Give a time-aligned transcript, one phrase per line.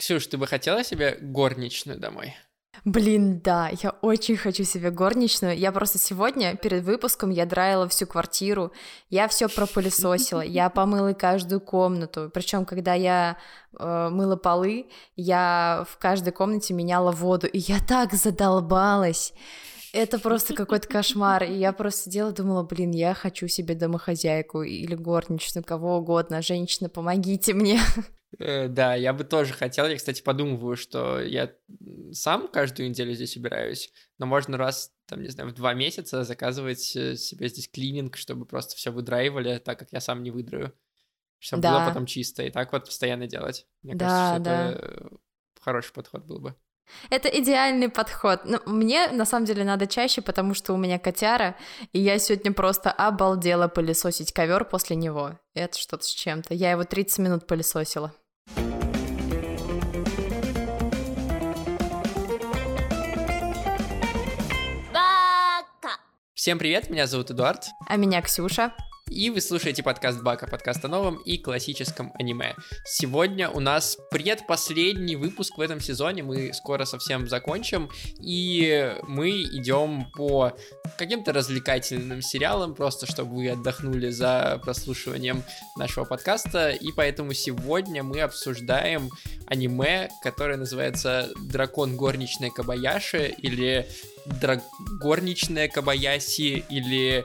[0.00, 2.34] Ксюш, ты бы хотела себе горничную домой?
[2.86, 5.58] Блин, да, я очень хочу себе горничную.
[5.58, 8.72] Я просто сегодня перед выпуском я драила всю квартиру,
[9.10, 12.30] я все пропылесосила, я помыла каждую комнату.
[12.32, 13.36] Причем, когда я
[13.78, 14.86] э, мыла полы,
[15.16, 19.34] я в каждой комнате меняла воду, и я так задолбалась.
[19.92, 21.44] Это просто какой-то кошмар.
[21.44, 26.40] И я просто сидела, думала, блин, я хочу себе домохозяйку или горничную, кого угодно.
[26.40, 27.80] Женщина, помогите мне.
[28.38, 29.86] Э, да, я бы тоже хотел.
[29.86, 31.52] Я, кстати, подумываю, что я
[32.12, 36.94] сам каждую неделю здесь убираюсь, но можно раз, там, не знаю, в два месяца заказывать
[36.96, 40.74] э, себе здесь клининг, чтобы просто все выдраивали, так как я сам не выдраю.
[41.38, 41.78] Чтобы да.
[41.78, 42.42] было потом чисто.
[42.42, 43.66] И так вот постоянно делать.
[43.82, 44.70] Мне да, кажется, да.
[44.72, 45.10] это
[45.60, 46.54] хороший подход был бы.
[47.08, 48.40] Это идеальный подход.
[48.44, 51.56] Ну, мне на самом деле надо чаще, потому что у меня котяра,
[51.92, 55.38] и я сегодня просто обалдела пылесосить ковер после него.
[55.54, 56.54] Это что-то с чем-то.
[56.54, 58.12] Я его 30 минут пылесосила.
[66.40, 67.66] Всем привет, меня зовут Эдуард.
[67.86, 68.72] А меня Ксюша.
[69.10, 72.54] И вы слушаете подкаст Бака, подкаст о новом и классическом аниме.
[72.86, 80.06] Сегодня у нас предпоследний выпуск в этом сезоне, мы скоро совсем закончим, и мы идем
[80.14, 80.52] по
[80.96, 85.42] каким-то развлекательным сериалам, просто чтобы вы отдохнули за прослушиванием
[85.76, 89.10] нашего подкаста, и поэтому сегодня мы обсуждаем
[89.46, 93.86] аниме, которое называется «Дракон горничной Кабаяши» или
[94.26, 94.62] Дра...
[95.00, 97.24] горничная Кабаяси или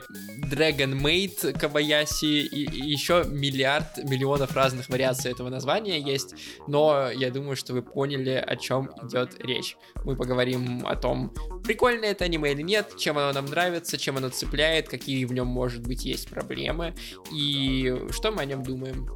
[0.50, 6.34] Dragon Maid Кабаяси и, и еще миллиард миллионов разных вариаций этого названия есть,
[6.66, 9.76] но я думаю, что вы поняли, о чем идет речь.
[10.04, 11.32] Мы поговорим о том,
[11.64, 15.46] прикольное это аниме или нет, чем оно нам нравится, чем оно цепляет, какие в нем,
[15.46, 16.94] может быть, есть проблемы
[17.32, 19.08] и что мы о нем думаем.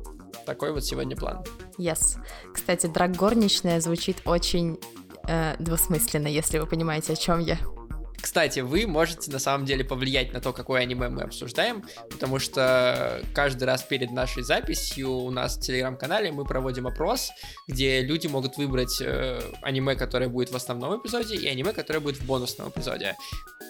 [0.47, 1.45] Такой вот сегодня план.
[1.79, 2.17] Yes.
[2.53, 4.79] Кстати, драк горничная звучит очень
[5.31, 7.57] э, двусмысленно, если вы понимаете, о чем я.
[8.21, 13.23] Кстати, вы можете на самом деле повлиять на то, какое аниме мы обсуждаем, потому что
[13.35, 17.31] каждый раз перед нашей записью у нас в телеграм-канале мы проводим опрос,
[17.67, 22.19] где люди могут выбрать э, аниме, которое будет в основном эпизоде, и аниме, которое будет
[22.19, 23.17] в бонусном эпизоде.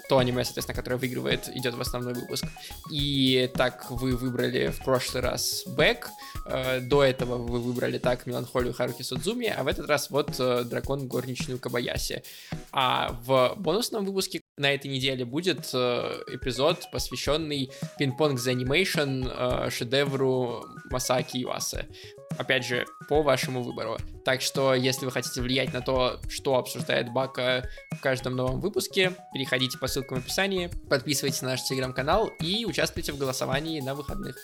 [0.09, 2.45] То аниме, соответственно, которое выигрывает, идет в основной выпуск.
[2.91, 6.09] И так вы выбрали в прошлый раз Бэк,
[6.47, 10.65] э, до этого вы выбрали так Меланхолию Харуки Судзуми, а в этот раз вот э,
[10.65, 12.25] Дракон горничную Кабаяси.
[12.73, 19.71] А в бонусном выпуске на этой неделе будет э, эпизод, посвященный пинг-понг The Animation э,
[19.71, 21.87] шедевру Масаки Ивасы.
[22.37, 23.99] Опять же, по вашему выбору.
[24.25, 29.13] Так что, если вы хотите влиять на то, что обсуждает Бака в каждом новом выпуске,
[29.33, 34.37] переходите по ссылкам в описании, подписывайтесь на наш телеграм-канал и участвуйте в голосовании на выходных.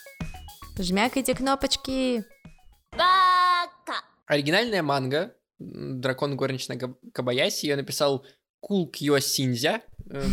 [0.79, 2.25] Жмякайте кнопочки!
[2.93, 4.03] Бака!
[4.27, 6.79] Оригинальная манга «Дракон горничной
[7.13, 8.27] Кабаяси» ее написал
[8.61, 9.81] Кул Кьо Синзя,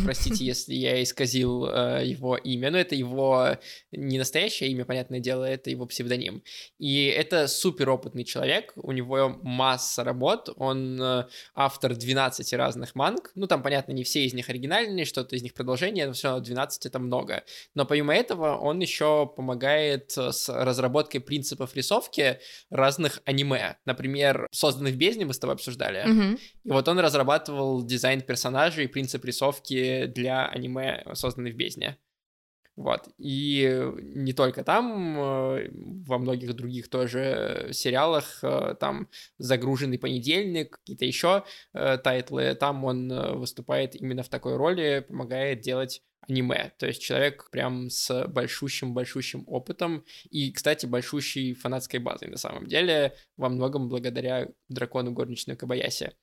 [0.05, 3.57] простите, если я исказил э, его имя, но это его
[3.91, 6.43] не настоящее имя, понятное дело, это его псевдоним.
[6.79, 11.25] И это супер опытный человек, у него масса работ, он э,
[11.55, 15.53] автор 12 разных манг, ну там, понятно, не все из них оригинальные, что-то из них
[15.53, 17.43] продолжение, но все равно 12 это много.
[17.75, 22.39] Но помимо этого он еще помогает с разработкой принципов рисовки
[22.69, 23.77] разных аниме.
[23.85, 26.05] Например, созданный в бездне мы с тобой обсуждали.
[26.05, 26.39] Mm-hmm.
[26.65, 31.97] И вот он разрабатывал дизайн персонажей и принцип рисовки концовки для аниме, созданной в бездне.
[32.75, 33.07] Вот.
[33.19, 35.69] И не только там, э,
[36.07, 41.43] во многих других тоже сериалах, э, там «Загруженный понедельник», какие-то еще
[41.73, 46.71] э, тайтлы, там он выступает именно в такой роли, помогает делать аниме.
[46.79, 53.15] То есть человек прям с большущим-большущим опытом и, кстати, большущей фанатской базой на самом деле,
[53.37, 56.13] во многом благодаря дракону горничной Кабаяси.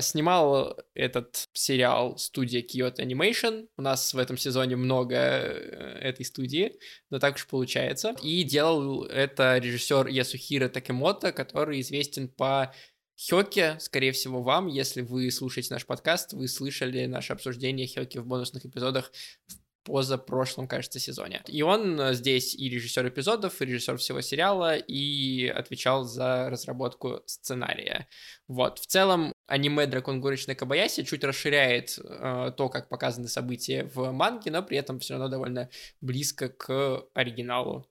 [0.00, 3.68] Снимал этот сериал студия Kyoto Animation.
[3.76, 6.76] У нас в этом сезоне много э, этой студии,
[7.10, 8.16] но так уж получается.
[8.20, 12.74] И делал это режиссер Ясухира Такемото, который известен по
[13.16, 18.26] Хёке, скорее всего, вам, если вы слушаете наш подкаст, вы слышали наше обсуждение Хёки в
[18.26, 19.12] бонусных эпизодах
[19.46, 21.42] в позапрошлом, кажется, сезоне.
[21.46, 27.22] И он э, здесь и режиссер эпизодов, и режиссер всего сериала, и отвечал за разработку
[27.26, 28.08] сценария.
[28.48, 34.10] Вот, в целом, аниме «Дракон горечной Кабаяси» чуть расширяет э, то, как показаны события в
[34.12, 35.70] манге, но при этом все равно довольно
[36.00, 37.86] близко к оригиналу.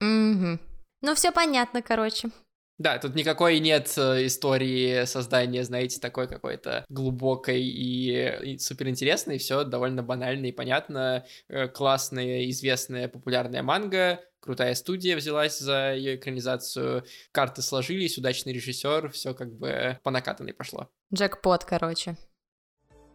[0.00, 0.58] Угу.
[1.02, 2.30] Ну, все понятно, короче.
[2.78, 9.64] Да, тут никакой нет э, истории создания, знаете, такой какой-то глубокой и, и суперинтересной, все
[9.64, 11.26] довольно банально и понятно.
[11.48, 19.10] Э, классная, известная, популярная манга, крутая студия взялась за ее экранизацию, карты сложились, удачный режиссер,
[19.10, 20.88] все как бы по накатанной пошло.
[21.12, 22.16] Джекпот, короче.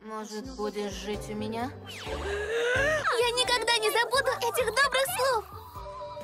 [0.02, 1.72] Может, будешь жить у меня?
[1.88, 5.46] Я никогда не забуду этих добрых слов!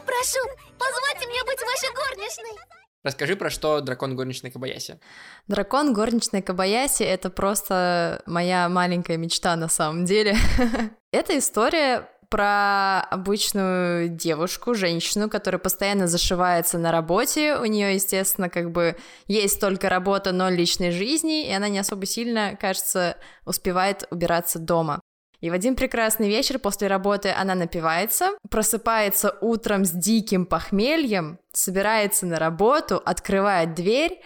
[0.06, 0.40] Прошу,
[0.78, 2.60] позвольте мне быть вашей горничной!
[3.04, 5.00] Расскажи, про что дракон горничной Кабаяси.
[5.48, 10.36] Дракон горничной Кабаяси— это просто моя маленькая мечта на самом деле.
[11.12, 17.56] Это история про обычную девушку, женщину, которая постоянно зашивается на работе.
[17.56, 18.96] У нее, естественно, как бы
[19.28, 25.02] есть только работа, но личной жизни, и она не особо сильно, кажется, успевает убираться дома.
[25.42, 32.26] И в один прекрасный вечер после работы она напивается, просыпается утром с диким похмельем, собирается
[32.26, 34.22] на работу, открывает дверь,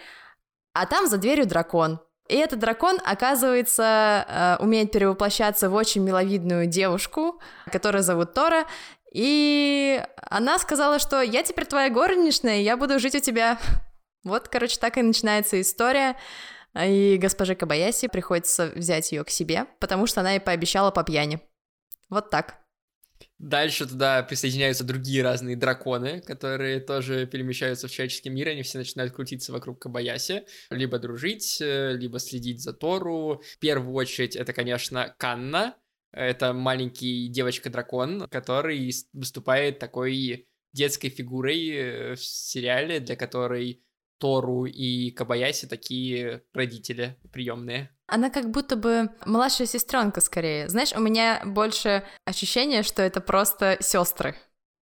[0.72, 2.00] а там за дверью дракон.
[2.28, 7.40] И этот дракон, оказывается, э, умеет перевоплощаться в очень миловидную девушку,
[7.70, 8.64] которую зовут Тора,
[9.12, 13.58] и она сказала, что я теперь твоя горничная, я буду жить у тебя.
[14.24, 16.16] Вот, короче, так и начинается история.
[16.82, 21.40] И госпоже Кабаяси приходится взять ее к себе, потому что она ей пообещала по пьяни.
[22.08, 22.63] Вот так.
[23.38, 29.12] Дальше туда присоединяются другие разные драконы, которые тоже перемещаются в человеческий мир, они все начинают
[29.12, 33.42] крутиться вокруг Кабаяси, либо дружить, э, либо следить за Тору.
[33.44, 35.76] В первую очередь это, конечно, Канна,
[36.12, 43.82] это маленький девочка-дракон, который выступает такой детской фигурой э, в сериале, для которой
[44.18, 47.90] Тору и Кабаяси такие родители приемные.
[48.06, 50.68] Она как будто бы младшая сестренка скорее.
[50.68, 54.36] Знаешь, у меня больше ощущение, что это просто сестры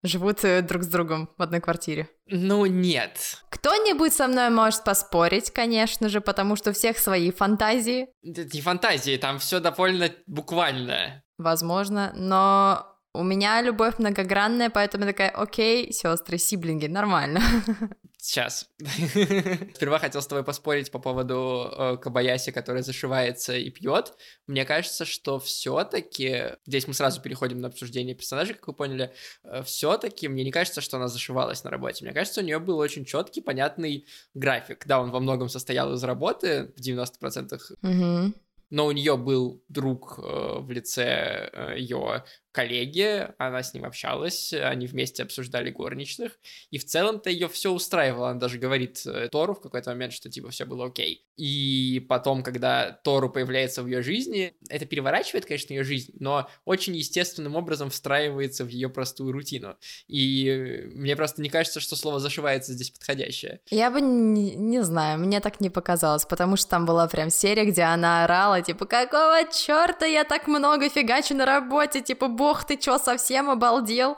[0.06, 2.08] живут э, друг с другом в одной квартире.
[2.26, 3.42] Ну, нет.
[3.50, 8.08] Кто-нибудь со мной может поспорить, конечно же, потому что у всех свои фантазии.
[8.22, 11.22] Это не фантазии, там все довольно буквально.
[11.38, 17.40] Возможно, но у меня любовь многогранная, поэтому я такая, окей, сестры, сиблинги, нормально.
[18.18, 18.68] Сейчас.
[19.74, 24.14] Сперва хотел с тобой поспорить по поводу э, Кабаяси, который зашивается и пьет.
[24.48, 29.12] Мне кажется, что все-таки здесь мы сразу переходим на обсуждение персонажей, как вы поняли.
[29.44, 32.04] Э, все-таки мне не кажется, что она зашивалась на работе.
[32.04, 34.86] Мне кажется, у нее был очень четкий, понятный график.
[34.86, 37.60] Да, он во многом состоял из работы в 90%.
[37.82, 38.34] Угу.
[38.70, 42.24] Но у нее был друг э, в лице э, ее
[42.56, 46.38] коллеги, она с ним общалась, они вместе обсуждали горничных,
[46.70, 50.30] и в целом-то ее все устраивало, она даже говорит э, Тору в какой-то момент, что
[50.30, 51.26] типа все было окей.
[51.36, 56.96] И потом, когда Тору появляется в ее жизни, это переворачивает, конечно, ее жизнь, но очень
[56.96, 59.76] естественным образом встраивается в ее простую рутину.
[60.08, 63.60] И мне просто не кажется, что слово зашивается здесь подходящее.
[63.68, 67.66] Я бы не, не знаю, мне так не показалось, потому что там была прям серия,
[67.66, 72.76] где она орала, типа, какого черта я так много фигачу на работе, типа, бог, ты
[72.76, 74.16] чё, совсем обалдел?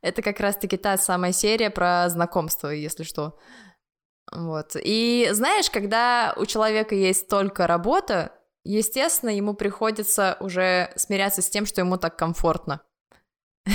[0.00, 3.38] Это как раз-таки та самая серия про знакомство, если что.
[4.32, 4.76] Вот.
[4.76, 8.30] И знаешь, когда у человека есть только работа,
[8.64, 12.80] естественно, ему приходится уже смиряться с тем, что ему так комфортно.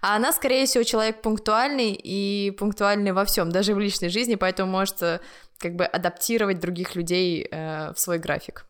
[0.00, 4.72] А она, скорее всего, человек пунктуальный и пунктуальный во всем, даже в личной жизни, поэтому
[4.72, 5.20] может э,
[5.58, 8.66] как бы адаптировать других людей э, в свой график.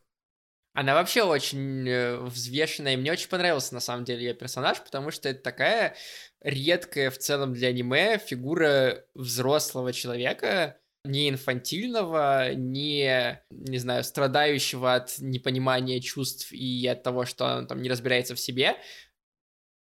[0.81, 5.11] Она вообще очень э, взвешенная, и мне очень понравился, на самом деле, ее персонаж, потому
[5.11, 5.95] что это такая
[6.41, 15.19] редкая в целом для аниме фигура взрослого человека, не инфантильного, не, не знаю, страдающего от
[15.19, 18.79] непонимания чувств и от того, что он там не разбирается в себе.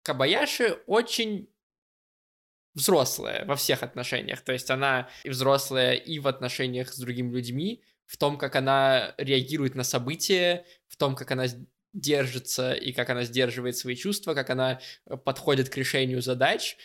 [0.02, 1.48] Кабаяши очень
[2.74, 4.40] взрослая во всех отношениях.
[4.42, 9.14] То есть она и взрослая и в отношениях с другими людьми, в том, как она
[9.18, 11.46] реагирует на события, в том, как она
[11.92, 16.76] держится и как она сдерживает свои чувства, как она э, подходит к решению задач.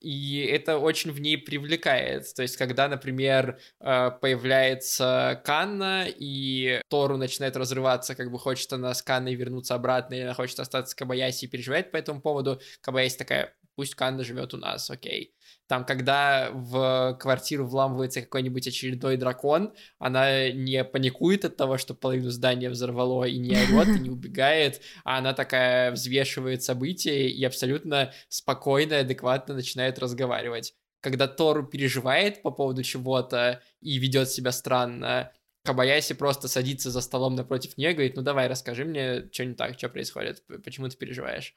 [0.00, 2.32] И это очень в ней привлекает.
[2.34, 8.94] То есть, когда, например, э, появляется Канна, и Тору начинает разрываться, как бы хочет она
[8.94, 12.60] с Канной вернуться обратно, или она хочет остаться с Кабаяси и переживать по этому поводу,
[12.80, 15.36] Кабаяси такая, пусть Канна живет у нас, окей.
[15.68, 22.30] Там, когда в квартиру вламывается какой-нибудь очередной дракон, она не паникует от того, что половину
[22.30, 28.12] здания взорвало, и не орет, и не убегает, а она такая взвешивает события и абсолютно
[28.28, 30.74] спокойно и адекватно начинает разговаривать.
[31.00, 35.30] Когда Тору переживает по поводу чего-то и ведет себя странно,
[35.68, 39.54] Кабаяси просто садится за столом напротив нее и говорит, ну давай, расскажи мне, что не
[39.54, 41.54] так, что происходит, почему ты переживаешь.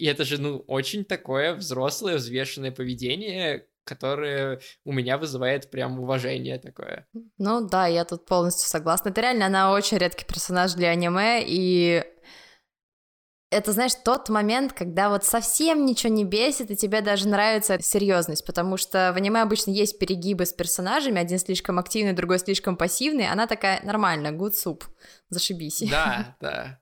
[0.00, 6.58] И это же, ну, очень такое взрослое, взвешенное поведение, которое у меня вызывает прям уважение
[6.58, 7.06] такое.
[7.36, 9.10] Ну да, я тут полностью согласна.
[9.10, 12.02] Это реально, она очень редкий персонаж для аниме, и
[13.50, 18.46] это, знаешь, тот момент, когда вот совсем ничего не бесит, и тебе даже нравится серьезность,
[18.46, 23.28] потому что в аниме обычно есть перегибы с персонажами, один слишком активный, другой слишком пассивный,
[23.28, 24.84] она такая нормально, good soup,
[25.28, 25.82] зашибись.
[25.90, 26.79] Да, да.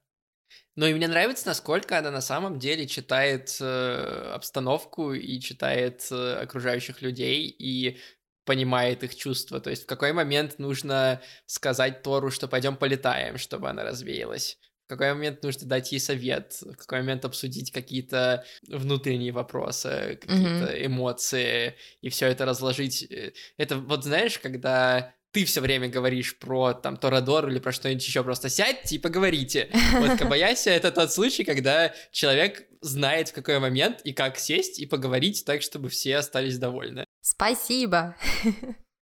[0.79, 6.35] Но и мне нравится, насколько она на самом деле читает э, обстановку и читает э,
[6.35, 7.99] окружающих людей и
[8.45, 9.59] понимает их чувства.
[9.59, 14.89] То есть в какой момент нужно сказать Тору, что пойдем полетаем, чтобы она развеялась в
[14.89, 20.87] какой момент нужно дать ей совет, в какой момент обсудить какие-то внутренние вопросы, какие-то mm-hmm.
[20.87, 23.03] эмоции, и все это разложить.
[23.11, 28.05] Э, это вот знаешь, когда ты все время говоришь про там Торадор или про что-нибудь
[28.05, 29.71] еще, просто сядьте и поговорите.
[29.93, 34.87] Вот Кабаяси— это тот случай, когда человек знает, в какой момент и как сесть и
[34.87, 37.05] поговорить так, чтобы все остались довольны.
[37.21, 38.17] Спасибо.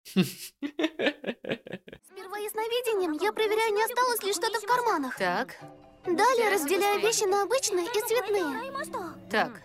[0.05, 0.27] Сперва
[2.37, 5.17] ясновидением я проверяю, не осталось ли что-то в карманах.
[5.17, 5.55] Так.
[6.05, 8.71] Далее разделяю вещи на обычные и цветные.
[9.31, 9.63] Так.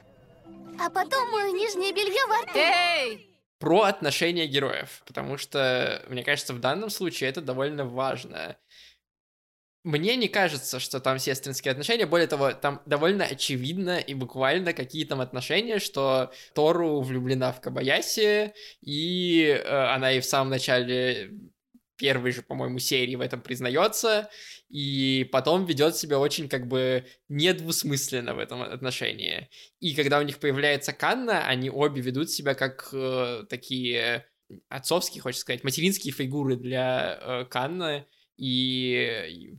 [0.81, 2.59] А потом мою нижнее белье во рту.
[2.59, 3.32] Эй!
[3.63, 8.57] Про отношения героев, потому что, мне кажется, в данном случае это довольно важно.
[9.85, 15.05] Мне не кажется, что там сестринские отношения, более того, там довольно очевидно и буквально какие
[15.05, 21.31] там отношения, что Тору влюблена в Кабаяси, и э, она и в самом начале
[22.03, 24.29] первой же, по-моему, серии в этом признается,
[24.69, 29.49] и потом ведет себя очень как бы недвусмысленно в этом отношении.
[29.79, 34.27] И когда у них появляется Канна, они обе ведут себя как э, такие
[34.69, 38.07] отцовские, хочется сказать, материнские фигуры для э, Канны,
[38.37, 39.55] и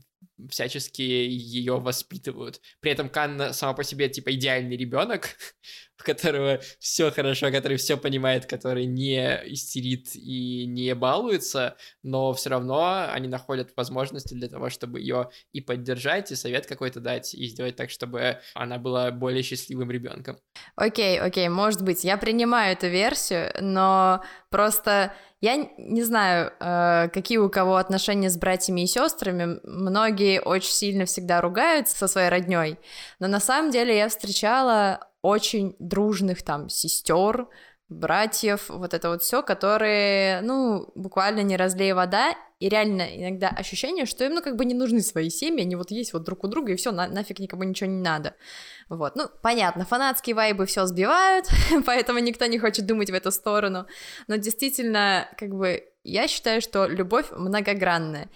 [0.50, 2.60] всячески ее воспитывают.
[2.80, 5.30] При этом Канна сама по себе типа идеальный ребенок,
[6.00, 12.50] у которого все хорошо, который все понимает, который не истерит и не балуется, но все
[12.50, 17.46] равно они находят возможности для того, чтобы ее и поддержать, и совет какой-то дать, и
[17.46, 20.38] сделать так, чтобы она была более счастливым ребенком.
[20.76, 27.36] Окей, окей, может быть, я принимаю эту версию, но просто я не знаю, э, какие
[27.36, 29.60] у кого отношения с братьями и сестрами.
[29.62, 32.78] Многие очень сильно всегда ругаются со своей родней,
[33.20, 37.48] но на самом деле я встречала очень дружных там сестер,
[37.88, 44.04] братьев, вот это вот все, которые, ну, буквально не разлей вода, и реально иногда ощущение,
[44.04, 46.48] что им, ну, как бы не нужны свои семьи, они вот есть вот друг у
[46.48, 48.34] друга, и все, на, нафиг никому ничего не надо.
[48.90, 51.46] Вот, ну, понятно, фанатские вайбы все сбивают,
[51.86, 53.86] поэтому никто не хочет думать в эту сторону,
[54.26, 58.28] но действительно, как бы, я считаю, что любовь многогранная.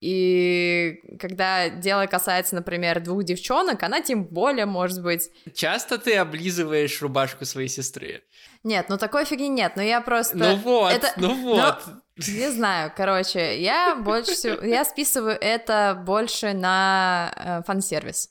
[0.00, 5.30] И когда дело касается, например, двух девчонок, она тем более может быть...
[5.54, 8.22] Часто ты облизываешь рубашку своей сестры?
[8.64, 10.36] Нет, ну такой фигни нет, но я просто...
[10.36, 11.12] Ну вот, это...
[11.16, 11.82] ну вот.
[11.86, 12.02] Но...
[12.16, 14.62] Не знаю, короче, я больше всего...
[14.64, 18.30] Я списываю это больше на э, фан-сервис.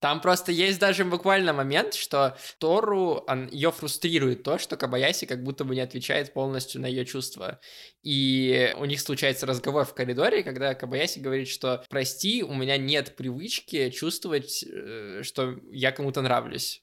[0.00, 5.64] Там просто есть даже буквально момент, что Тору, ее фрустрирует то, что Кабаяси как будто
[5.64, 7.60] бы не отвечает полностью на ее чувства.
[8.02, 13.14] И у них случается разговор в коридоре, когда Кабаяси говорит, что «прости, у меня нет
[13.14, 16.82] привычки чувствовать, э, что я кому-то нравлюсь,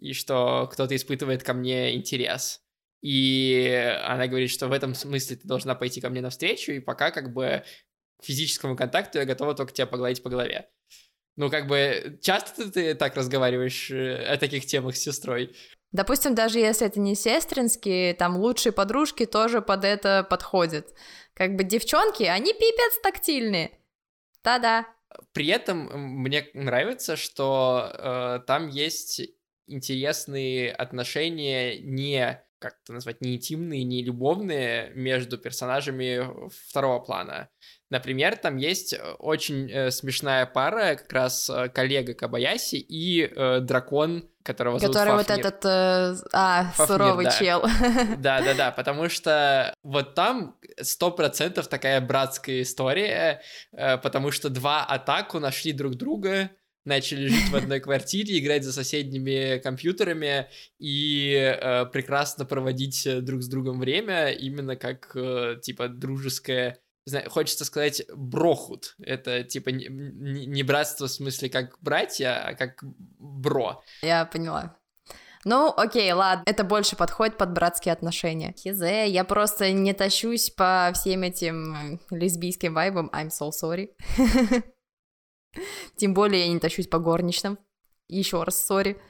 [0.00, 2.62] и что кто-то испытывает ко мне интерес».
[3.00, 7.12] И она говорит, что в этом смысле ты должна пойти ко мне навстречу, и пока
[7.12, 7.62] как бы
[8.22, 10.68] физическому контакту я готова только тебя погладить по голове.
[11.36, 15.56] Ну, как бы, часто ты так разговариваешь э, о таких темах с сестрой?
[15.90, 20.94] Допустим, даже если это не сестринские, там лучшие подружки тоже под это подходят.
[21.34, 23.78] Как бы девчонки, они пипец тактильные.
[24.42, 24.86] Та-да.
[25.32, 25.88] При этом
[26.20, 29.22] мне нравится, что э, там есть
[29.66, 37.50] интересные отношения не как это назвать, не интимные, не любовные между персонажами второго плана.
[37.90, 43.60] Например, там есть э, очень э, смешная пара, как раз э, коллега Кабаяси и э,
[43.60, 45.36] дракон, которого зовут Который Фафнир.
[45.36, 47.30] вот этот, э, а, Фафнир, суровый да.
[47.32, 47.62] чел.
[48.18, 53.42] Да-да-да, потому что вот там сто процентов такая братская история,
[53.72, 56.50] э, потому что два атаку нашли друг друга,
[56.84, 60.48] начали жить в одной квартире, играть за соседними компьютерами
[60.78, 67.28] и э, прекрасно проводить э, друг с другом время, именно как, э, типа, дружеское знаю,
[67.30, 68.96] хочется сказать брохут.
[68.98, 73.82] Это типа не, не братство в смысле как братья, а как бро.
[74.02, 74.76] Я поняла.
[75.44, 78.54] Ну, окей, ладно, это больше подходит под братские отношения.
[78.56, 83.10] Хизе, я просто не тащусь по всем этим лесбийским вайбам.
[83.12, 83.90] I'm so sorry.
[85.96, 87.58] Тем более я не тащусь по горничным.
[88.08, 89.00] Еще раз, сори.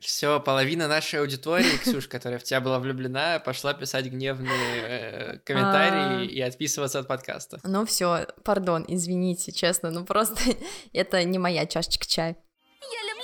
[0.00, 6.26] Все, половина нашей аудитории, Ксюш, которая в тебя была влюблена, пошла писать гневные э, комментарии
[6.26, 7.58] и отписываться от подкаста.
[7.64, 10.42] Ну все, пардон, извините, честно, ну просто
[10.92, 12.36] это не моя чашечка чая.
[12.82, 13.14] Я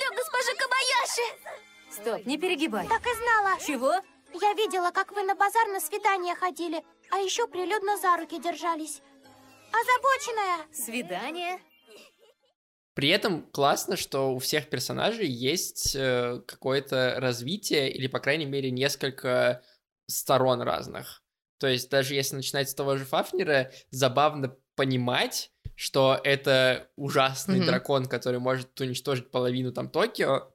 [2.01, 2.87] Стоп, не перегибай.
[2.87, 3.59] Так и знала.
[3.59, 3.91] Чего?
[4.33, 9.01] Я видела, как вы на базар на свидание ходили, а еще прилюдно за руки держались.
[9.71, 10.65] Озабоченная.
[10.73, 11.59] Свидание?
[13.01, 18.69] При этом классно, что у всех персонажей есть э, какое-то развитие или, по крайней мере,
[18.69, 19.63] несколько
[20.05, 21.23] сторон разных.
[21.59, 27.65] То есть даже если начинать с того же Фафнера, забавно понимать, что это ужасный mm-hmm.
[27.65, 30.53] дракон, который может уничтожить половину там Токио,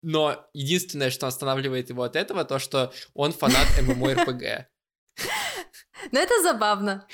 [0.00, 4.64] но единственное, что останавливает его от этого, то, что он фанат ММО-РПГ.
[6.10, 7.06] Ну, это забавно.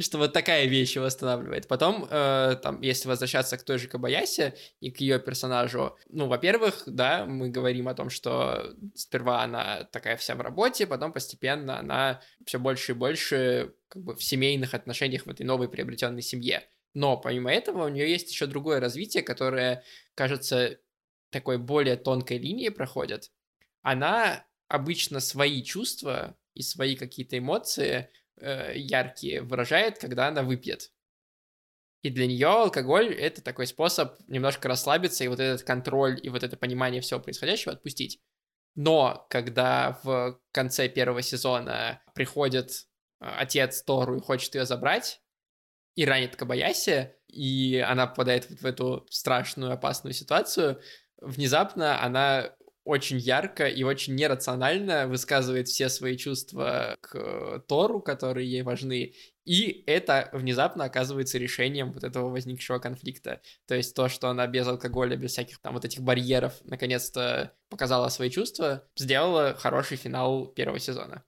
[0.00, 1.66] Что вот такая вещь его останавливает.
[1.66, 6.82] Потом, э, там, если возвращаться к той же Кабаясе и к ее персонажу, ну, во-первых,
[6.84, 12.20] да, мы говорим о том, что сперва она такая вся в работе, потом постепенно она
[12.44, 16.68] все больше и больше как бы в семейных отношениях в этой новой приобретенной семье.
[16.92, 19.82] Но помимо этого у нее есть еще другое развитие, которое,
[20.14, 20.78] кажется,
[21.30, 23.30] такой более тонкой линии проходит.
[23.80, 30.90] Она обычно свои чувства и свои какие-то эмоции э, яркие выражает, когда она выпьет.
[32.02, 36.42] И для нее алкоголь это такой способ немножко расслабиться и вот этот контроль и вот
[36.42, 38.20] это понимание всего происходящего отпустить.
[38.74, 42.70] Но когда в конце первого сезона приходит
[43.20, 45.20] э, отец Тору и хочет ее забрать,
[45.94, 50.80] и ранит Кабаяси, и она попадает вот в эту страшную, опасную ситуацию,
[51.20, 52.54] внезапно она
[52.84, 59.82] очень ярко и очень нерационально высказывает все свои чувства к Тору, которые ей важны, и
[59.86, 63.40] это внезапно оказывается решением вот этого возникшего конфликта.
[63.66, 68.08] То есть то, что она без алкоголя, без всяких там вот этих барьеров наконец-то показала
[68.08, 71.24] свои чувства, сделала хороший финал первого сезона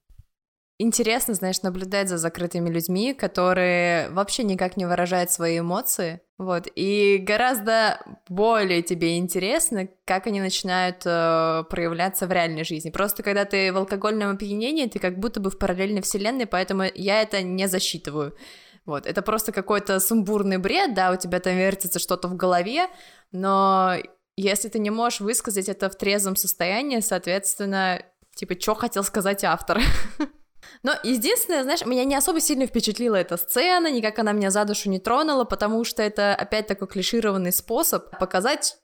[0.82, 7.18] интересно, знаешь, наблюдать за закрытыми людьми, которые вообще никак не выражают свои эмоции, вот, и
[7.18, 12.90] гораздо более тебе интересно, как они начинают э, проявляться в реальной жизни.
[12.90, 17.22] Просто когда ты в алкогольном опьянении, ты как будто бы в параллельной вселенной, поэтому я
[17.22, 18.36] это не засчитываю.
[18.84, 22.88] Вот, это просто какой-то сумбурный бред, да, у тебя там вертится что-то в голове,
[23.30, 23.94] но
[24.36, 28.02] если ты не можешь высказать это в трезвом состоянии, соответственно,
[28.34, 29.80] типа, что хотел сказать автор?
[30.82, 34.90] Но единственное, знаешь, меня не особо сильно впечатлила эта сцена, никак она меня за душу
[34.90, 38.78] не тронула, потому что это опять такой клишированный способ показать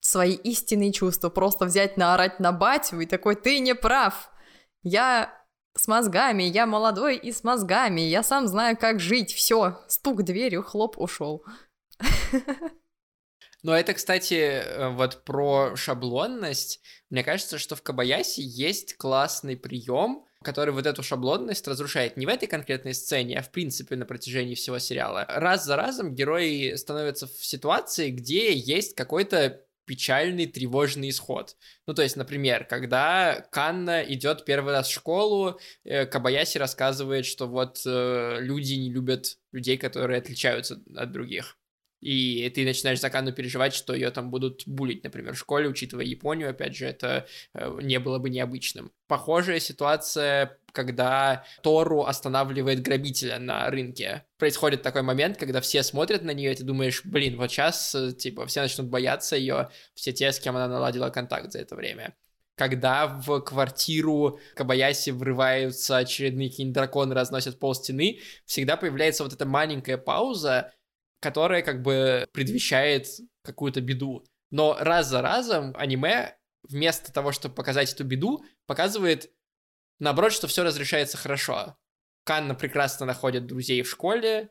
[0.00, 4.30] свои истинные чувства, просто взять, наорать на батю и такой, ты не прав,
[4.82, 5.32] я
[5.76, 10.62] с мозгами, я молодой и с мозгами, я сам знаю, как жить, все, стук дверью,
[10.62, 11.44] хлоп, ушел.
[13.64, 16.82] Но это, кстати, э, вот про шаблонность.
[17.08, 22.28] Мне кажется, что в Кабаясе есть классный прием, который вот эту шаблонность разрушает не в
[22.28, 25.24] этой конкретной сцене, а в принципе на протяжении всего сериала.
[25.30, 31.56] Раз за разом герои становятся в ситуации, где есть какой-то печальный, тревожный исход.
[31.86, 37.46] Ну, то есть, например, когда Канна идет первый раз в школу, э, Кабаяси рассказывает, что
[37.46, 41.56] вот э, люди не любят людей, которые отличаются от других
[42.00, 46.04] и ты начинаешь за Канну переживать, что ее там будут булить, например, в школе, учитывая
[46.04, 48.92] Японию, опять же, это э, не было бы необычным.
[49.06, 54.24] Похожая ситуация, когда Тору останавливает грабителя на рынке.
[54.36, 58.12] Происходит такой момент, когда все смотрят на нее, и ты думаешь, блин, вот сейчас, э,
[58.12, 62.14] типа, все начнут бояться ее, все те, с кем она наладила контакт за это время
[62.56, 69.44] когда в квартиру Кабаяси врываются очередные какие-нибудь драконы, разносят пол стены, всегда появляется вот эта
[69.44, 70.72] маленькая пауза,
[71.24, 73.06] которая как бы предвещает
[73.42, 74.26] какую-то беду.
[74.50, 76.36] Но раз за разом аниме
[76.68, 79.32] вместо того, чтобы показать эту беду, показывает,
[80.00, 81.78] наоборот, что все разрешается хорошо.
[82.24, 84.50] Канна прекрасно находит друзей в школе,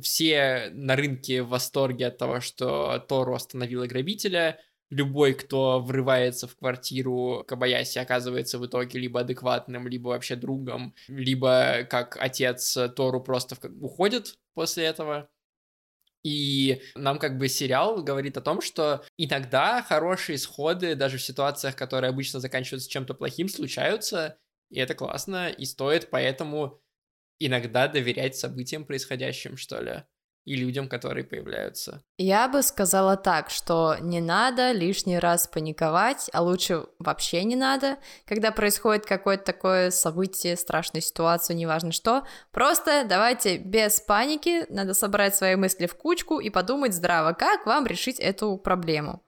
[0.00, 6.56] все на рынке в восторге от того, что Тору остановила грабителя, любой, кто врывается в
[6.56, 13.58] квартиру Кабаяси, оказывается в итоге либо адекватным, либо вообще другом, либо как отец Тору просто
[13.82, 15.28] уходит после этого.
[16.26, 21.76] И нам как бы сериал говорит о том, что иногда хорошие исходы, даже в ситуациях,
[21.76, 24.36] которые обычно заканчиваются чем-то плохим, случаются,
[24.68, 26.82] и это классно, и стоит поэтому
[27.38, 30.02] иногда доверять событиям происходящим, что ли
[30.46, 32.04] и людям, которые появляются.
[32.18, 37.98] Я бы сказала так, что не надо лишний раз паниковать, а лучше вообще не надо,
[38.26, 42.24] когда происходит какое-то такое событие, страшная ситуация, неважно что.
[42.52, 47.84] Просто давайте без паники, надо собрать свои мысли в кучку и подумать здраво, как вам
[47.84, 49.22] решить эту проблему.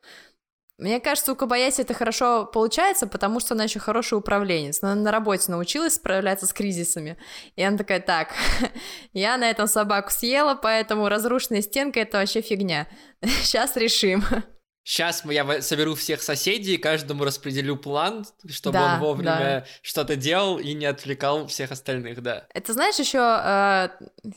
[0.78, 4.78] Мне кажется, у Кабаяси это хорошо получается, потому что она еще хороший управленец.
[4.80, 7.18] Она на работе научилась справляться с кризисами.
[7.56, 8.32] И она такая, так,
[9.12, 12.86] я на этом собаку съела, поэтому разрушенная стенка— это вообще фигня.
[13.42, 14.24] Сейчас решим.
[14.84, 19.64] Сейчас я соберу всех соседей, каждому распределю план, чтобы да, он вовремя да.
[19.82, 22.46] что-то делал и не отвлекал всех остальных, да.
[22.54, 23.88] Это знаешь, еще э,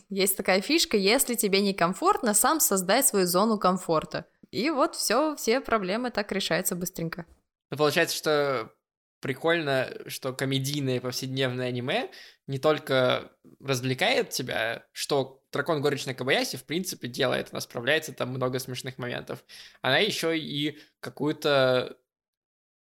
[0.09, 4.25] есть такая фишка, если тебе некомфортно, сам создай свою зону комфорта.
[4.51, 7.25] И вот все, все проблемы так решаются быстренько.
[7.69, 8.73] Получается, что
[9.21, 12.11] прикольно, что комедийное повседневное аниме
[12.47, 18.59] не только развлекает тебя, что Дракон Горечной Кабаяси, в принципе, делает, она справляется, там много
[18.59, 19.43] смешных моментов.
[19.81, 21.97] Она еще и какую-то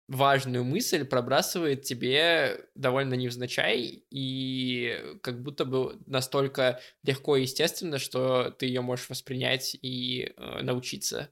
[0.08, 8.50] важную мысль пробрасывает тебе довольно невзначай и как будто бы настолько легко и естественно, что
[8.50, 11.30] ты ее можешь воспринять и э, научиться.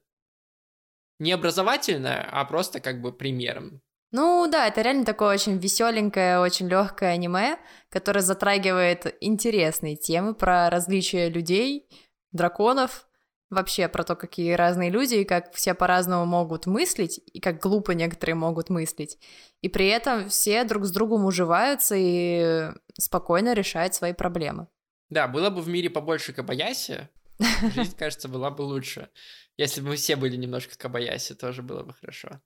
[1.18, 3.80] Не образовательно, а просто как бы примером.
[4.10, 7.58] Ну да, это реально такое очень веселенькое, очень легкое аниме,
[7.90, 11.88] которое затрагивает интересные темы про различия людей,
[12.32, 13.06] драконов,
[13.50, 17.92] вообще про то, какие разные люди и как все по-разному могут мыслить, и как глупо
[17.92, 19.18] некоторые могут мыслить.
[19.60, 24.68] И при этом все друг с другом уживаются и спокойно решают свои проблемы.
[25.10, 27.08] Да, было бы в мире побольше Кабаяси,
[27.74, 29.10] жизнь, кажется, была бы лучше.
[29.56, 32.40] Если бы мы все были немножко Кабаяси, тоже было бы хорошо.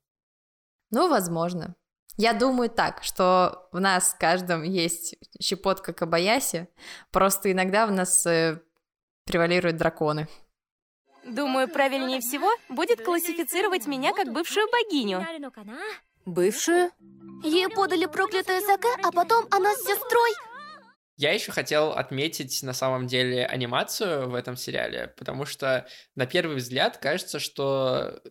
[0.91, 1.75] Ну, возможно.
[2.17, 6.67] Я думаю так, что в нас в каждом есть щепотка Кабаяси,
[7.11, 8.61] просто иногда в нас э,
[9.25, 10.27] превалируют драконы.
[11.25, 15.25] Думаю, правильнее всего будет классифицировать меня как бывшую богиню.
[16.25, 16.91] Бывшую?
[17.43, 20.31] Ей подали проклятое саке, а потом она с сестрой...
[21.15, 26.57] Я еще хотел отметить на самом деле анимацию в этом сериале, потому что на первый
[26.57, 28.21] взгляд кажется, что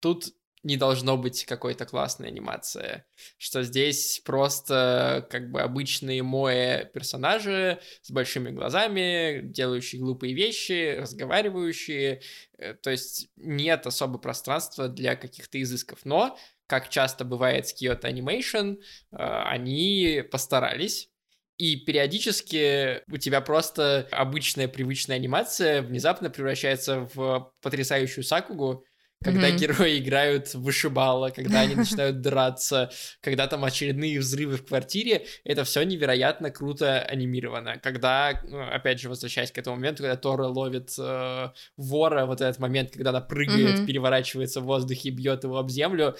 [0.00, 3.04] тут не должно быть какой-то классной анимации,
[3.36, 12.22] что здесь просто как бы обычные мои персонажи с большими глазами, делающие глупые вещи, разговаривающие,
[12.58, 16.36] э, то есть нет особо пространства для каких-то изысков, но
[16.66, 21.10] как часто бывает с Kyoto Animation, э, они постарались,
[21.56, 28.84] и периодически у тебя просто обычная привычная анимация внезапно превращается в потрясающую сакугу,
[29.24, 29.56] когда mm-hmm.
[29.56, 32.90] герои играют в вышибала, когда они начинают драться,
[33.20, 37.78] когда там очередные взрывы в квартире, это все невероятно круто анимировано.
[37.78, 42.58] Когда, ну, опять же, возвращаясь к этому моменту, когда Тора ловит э, вора, вот этот
[42.58, 43.86] момент, когда она прыгает, mm-hmm.
[43.86, 46.16] переворачивается в воздухе и бьет его об землю,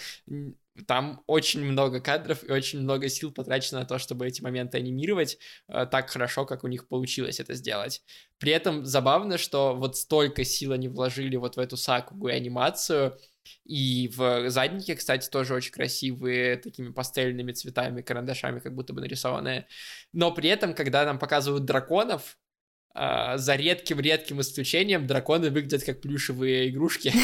[0.87, 5.38] там очень много кадров и очень много сил потрачено на то, чтобы эти моменты анимировать
[5.68, 8.02] э, так хорошо, как у них получилось это сделать.
[8.38, 13.16] При этом забавно, что вот столько сил они вложили вот в эту сакугу и анимацию,
[13.64, 19.66] и в заднике, кстати, тоже очень красивые, такими пастельными цветами, карандашами, как будто бы нарисованные.
[20.12, 22.38] Но при этом, когда нам показывают драконов,
[22.94, 27.12] за редким-редким исключением драконы выглядят как плюшевые игрушки.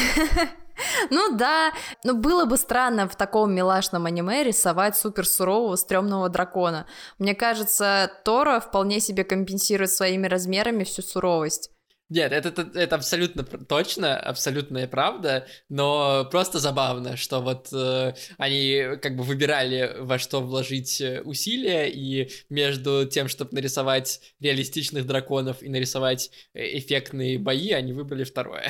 [1.09, 6.87] Ну да, но было бы странно в таком милашном аниме рисовать супер сурового, стрёмного дракона.
[7.19, 11.69] Мне кажется, Тора вполне себе компенсирует своими размерами всю суровость.
[12.11, 18.97] Нет, это, это, это абсолютно точно, абсолютная правда, но просто забавно, что вот э, они
[19.01, 25.63] как бы выбирали, во что вложить э, усилия, и между тем, чтобы нарисовать реалистичных драконов
[25.63, 28.69] и нарисовать э, эффектные бои, они выбрали второе.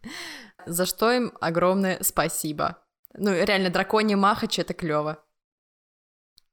[0.66, 2.84] за что им огромное спасибо.
[3.14, 5.24] Ну, реально, драконий махач— это клево.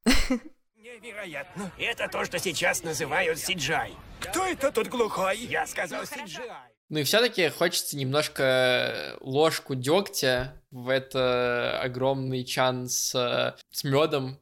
[1.02, 1.72] Невероятно.
[1.76, 3.94] Это то, что сейчас называют Сиджай.
[4.20, 5.38] Кто это тут глухой?
[5.38, 6.48] Я сказал Сиджай.
[6.88, 14.38] Ну и все-таки хочется немножко ложку дегтя в это огромный чан с, с медом.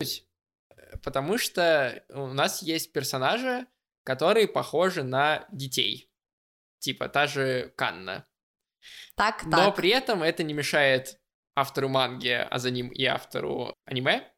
[1.03, 3.67] Потому что у нас есть персонажи,
[4.05, 6.11] которые похожи на детей.
[6.81, 8.27] Типа та же Канна.
[9.15, 9.47] Так, так.
[9.47, 11.19] Но при этом это не мешает
[11.55, 14.32] автору манги, а за ним и автору аниме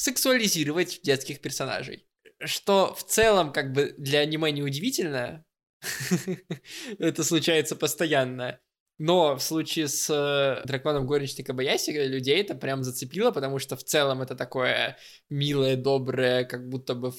[0.00, 2.06] сексуализировать детских персонажей.
[2.42, 5.44] Что в целом как бы для аниме неудивительно,
[6.98, 8.58] это случается постоянно.
[8.96, 13.84] Но в случае с э, драконом горничной Кабаяси людей это прям зацепило, потому что в
[13.84, 14.96] целом это такое
[15.28, 17.12] милое, доброе, как будто бы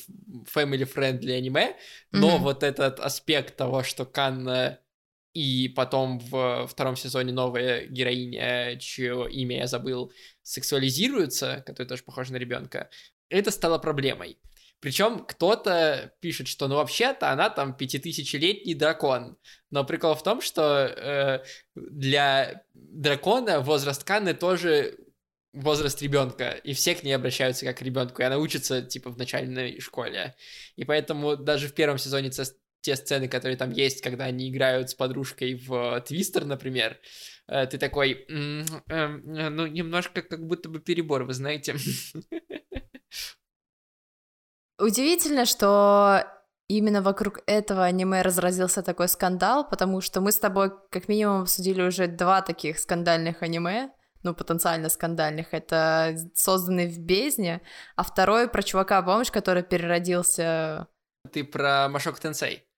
[0.51, 1.75] family-friendly аниме.
[2.11, 2.39] Но mm-hmm.
[2.39, 4.79] вот этот аспект того, что Канна
[5.33, 10.11] и потом в втором сезоне новая героиня, чье имя я забыл,
[10.43, 12.89] сексуализируется, которая тоже похожа на ребенка,
[13.29, 14.37] это стало проблемой.
[14.81, 19.37] Причем кто-то пишет, что ну вообще-то она там пятитысячелетний дракон.
[19.69, 21.43] Но прикол в том, что э,
[21.75, 24.97] для дракона возраст Канны тоже
[25.53, 29.17] возраст ребенка, и все к ней обращаются как к ребенку, и она учится типа в
[29.17, 30.35] начальной школе.
[30.77, 32.31] И поэтому даже в первом сезоне
[32.81, 36.99] те сцены, которые там есть, когда они играют с подружкой в Твистер, например,
[37.47, 41.75] э, ты такой, «М, эм, э, ну, немножко как будто бы перебор, вы знаете.
[44.79, 46.23] Удивительно, что
[46.67, 51.83] именно вокруг этого аниме разразился такой скандал, потому что мы с тобой как минимум обсудили
[51.83, 53.91] уже два таких скандальных аниме,
[54.23, 55.53] ну, потенциально скандальных.
[55.53, 57.61] Это созданный в бездне,
[57.95, 60.87] а второй про чувака, помнишь, который переродился...
[61.31, 62.70] Ты про Машок Тенсей?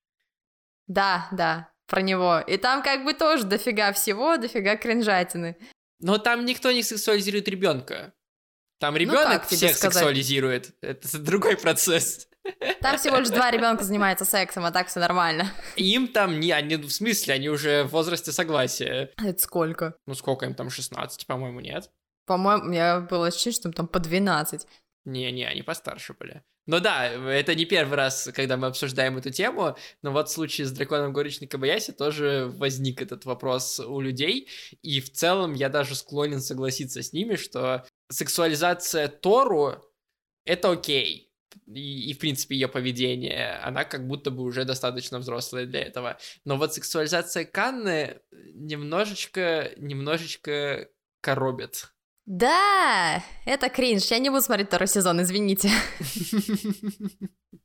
[0.88, 2.40] Да, да, про него.
[2.40, 5.58] И там как бы тоже дофига всего, дофига кринжатины.
[6.00, 8.14] Но там никто не сексуализирует ребенка.
[8.80, 9.94] Там ребенок Ну, тебе всех сказать?
[9.94, 10.76] сексуализирует.
[10.82, 12.28] Это другой процесс.
[12.82, 15.50] Там всего лишь два ребенка занимаются сексом, а так все нормально.
[15.78, 19.12] Им там не, они в смысле, они уже в возрасте согласия.
[19.18, 19.96] Это сколько?
[20.06, 21.90] Ну сколько им там, 16, по-моему, нет?
[22.26, 24.68] По-моему, меня было ощущение, что им там по 12.
[25.06, 26.44] Не-не, они постарше были.
[26.66, 30.66] Ну да, это не первый раз, когда мы обсуждаем эту тему, но вот в случае
[30.66, 34.48] с драконом горечной Кабаяси тоже возник этот вопрос у людей,
[34.82, 39.76] и в целом я даже склонен согласиться с ними, что сексуализация Тору—
[40.46, 41.30] это окей.
[41.68, 46.18] И, и, в принципе, ее поведение, она как будто бы уже достаточно взрослая для этого.
[46.46, 50.90] Но вот сексуализация Канны немножечко, немножечко
[51.22, 51.93] коробит.
[52.26, 54.06] Да, это кринж.
[54.12, 55.70] Я не буду смотреть второй сезон, извините.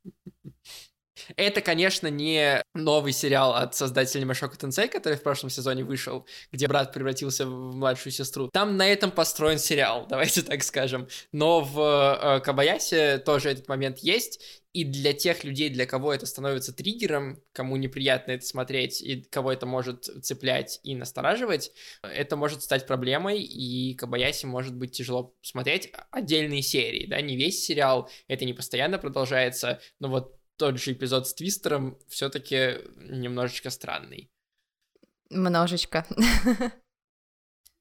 [1.35, 6.67] Это, конечно, не новый сериал от создателей Машока Тенсей, который в прошлом сезоне вышел, где
[6.67, 8.49] брат превратился в младшую сестру.
[8.51, 11.07] Там на этом построен сериал, давайте так скажем.
[11.31, 16.27] Но в э, Кабаясе тоже этот момент есть, и для тех людей, для кого это
[16.27, 21.71] становится триггером, кому неприятно это смотреть, и кого это может цеплять и настораживать,
[22.03, 27.63] это может стать проблемой, и Кабаяси может быть тяжело смотреть отдельные серии, да, не весь
[27.63, 34.29] сериал, это не постоянно продолжается, но вот тот же эпизод с Твистером все-таки немножечко странный.
[35.29, 36.05] Множечко.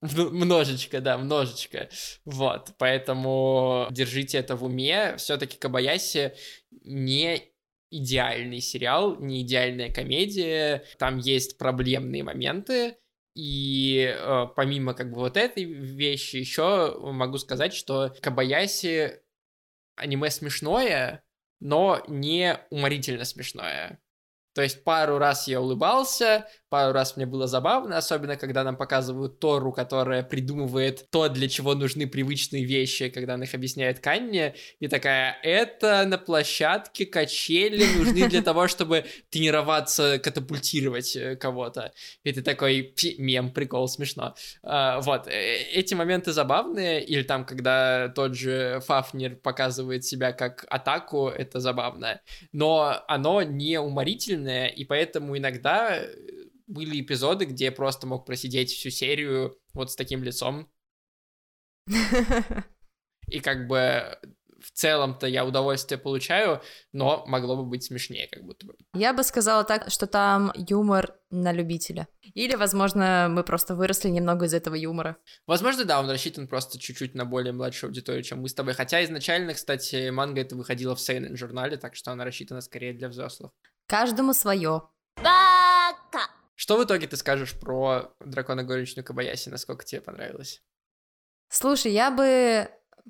[0.01, 1.91] Множечко, да, множечко.
[2.25, 5.17] Вот, поэтому держите это в уме.
[5.17, 6.35] Все-таки Кабаяси
[6.71, 7.43] не
[7.91, 10.85] идеальный сериал, не идеальная комедия.
[10.99, 12.97] Там есть проблемные моменты.
[13.35, 19.21] И э, помимо как бы вот этой вещи, еще могу сказать, что Кабаяси
[19.97, 21.25] аниме смешное,
[21.61, 24.01] но не уморительно смешное.
[24.55, 29.39] То есть пару раз я улыбался, пару раз мне было забавно, особенно когда нам показывают
[29.39, 34.89] Тору, которая придумывает то, для чего нужны привычные вещи, когда она их объясняет Канне, и
[34.89, 41.93] такая, это на площадке качели нужны для того, чтобы тренироваться, катапультировать э, кого-то.
[42.25, 44.35] И ты такой, «Пи, мем, прикол, смешно.
[44.63, 50.67] А, вот, э, эти моменты забавные, или там, когда тот же Фафнер показывает себя как
[50.69, 52.21] атаку, это забавно.
[52.53, 53.81] Но оно не
[54.39, 56.15] уморительное, и поэтому иногда э,
[56.67, 60.71] были эпизоды, где я просто мог просидеть всю серию вот с таким лицом,
[63.31, 64.19] и как бы
[64.61, 66.61] в целом-то я удовольствие получаю,
[66.93, 68.75] но могло бы быть смешнее, как будто бы.
[68.95, 72.09] Я бы сказала так, что там юмор на любителя.
[72.35, 75.17] Или, возможно, мы просто выросли немного из этого юмора.
[75.47, 78.75] Возможно, да, он рассчитан просто чуть-чуть на более младшую аудиторию, чем мы с тобой.
[78.75, 83.09] Хотя изначально, кстати, манга это выходила в Сейнен журнале, так что она рассчитана скорее для
[83.09, 83.53] взрослых.
[83.89, 84.83] Каждому свое.
[85.17, 86.29] Бака.
[86.55, 89.49] Что в итоге ты скажешь про дракона горничную Кабаяси?
[89.49, 90.63] Насколько тебе понравилось?
[91.49, 92.69] Слушай, я бы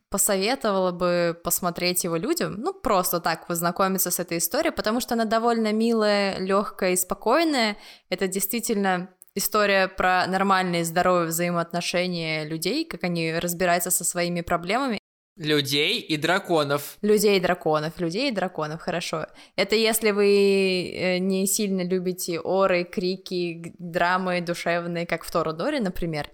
[0.08, 5.24] посоветовала бы посмотреть его людям, ну, просто так познакомиться с этой историей, потому что она
[5.24, 7.76] довольно милая, легкая и спокойная.
[8.08, 15.00] Это действительно история про нормальные, здоровые взаимоотношения людей, как они разбираются со своими проблемами.
[15.38, 16.98] Людей и драконов.
[17.00, 19.26] Людей и драконов, людей и драконов, хорошо.
[19.54, 26.28] Это если вы э, не сильно любите оры, крики, драмы душевные, как в Тоrodоре, например.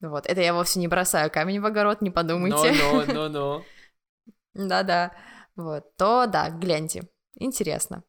[0.00, 2.72] Вот, это я вовсе не бросаю камень в огород, не подумайте.
[2.72, 3.64] Ну-ну-ну-ну.
[4.54, 5.12] Да-да.
[5.54, 7.08] Вот, то да, гляньте.
[7.36, 8.02] Интересно.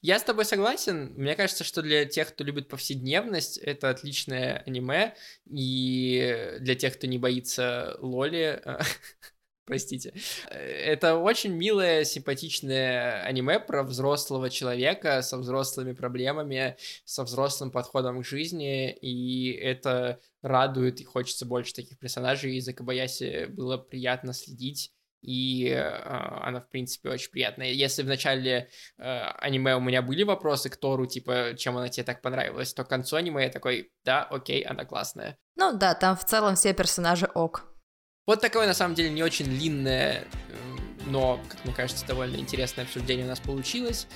[0.00, 1.14] Я с тобой согласен.
[1.16, 5.14] Мне кажется, что для тех, кто любит повседневность, это отличное аниме.
[5.48, 8.60] И для тех, кто не боится лоли,
[9.64, 10.14] простите,
[10.50, 18.26] это очень милое, симпатичное аниме про взрослого человека со взрослыми проблемами, со взрослым подходом к
[18.26, 18.92] жизни.
[18.92, 22.56] И это радует, и хочется больше таких персонажей.
[22.56, 24.92] И за Кабаяси было приятно следить.
[25.22, 25.80] И э,
[26.42, 27.70] она, в принципе, очень приятная.
[27.70, 29.02] Если в начале э,
[29.38, 32.88] аниме у меня были вопросы к Тору, типа, чем она тебе так понравилась, то к
[32.88, 35.38] концу аниме я такой, да, окей, она классная.
[35.54, 37.71] Ну да, там в целом все персонажи ок.
[38.24, 40.26] Вот такое, на самом деле, не очень длинное, э,
[41.06, 44.06] но, как мне кажется, довольно интересное обсуждение у нас получилось.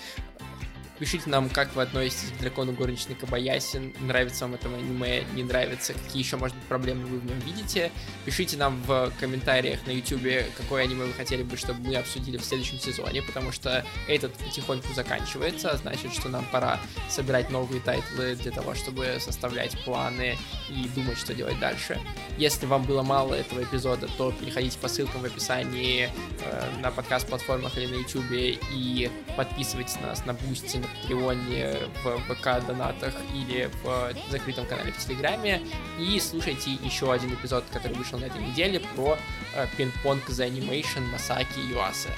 [0.99, 5.93] Пишите нам, как вы относитесь к дракону горничной Кабаяси, нравится вам это аниме, не нравится,
[5.93, 7.91] какие еще, может быть, проблемы вы в нем видите.
[8.25, 12.45] Пишите нам в комментариях на YouTube, какое аниме вы хотели бы, чтобы мы обсудили в
[12.45, 16.81] следующем сезоне, потому что этот потихоньку заканчивается, а значит, что нам пора
[17.11, 20.39] собирать новые тайтлы для того, чтобы составлять планы
[20.71, 22.01] и думать, что делать дальше.
[22.39, 26.11] Если вам было мало этого эпизода, то переходите по ссылкам в описании
[26.43, 32.35] э, на подкаст-платформах или на YouTube и подписывайтесь на нас на Бусти, на Патреоне, в
[32.35, 35.62] ВК-донатах или в закрытом канале в Телеграме.
[35.99, 39.18] И слушайте еще один эпизод, который вышел на этой неделе про
[39.55, 42.11] э, Ping Pong the Animation Масаки Юасе.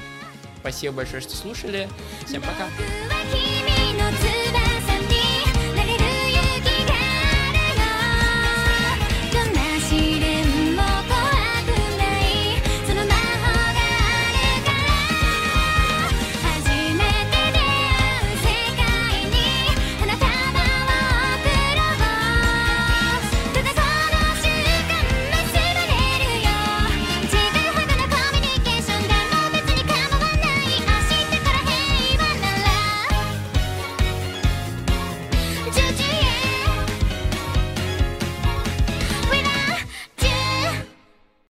[0.60, 1.88] Спасибо большое, что слушали.
[2.26, 2.68] Всем пока.